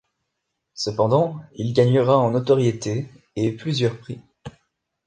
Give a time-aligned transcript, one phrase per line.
[0.73, 3.05] Cependant, il gagnera en notoriété
[3.35, 4.19] et plusieurs prix.